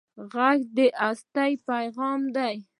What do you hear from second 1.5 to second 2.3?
پېغام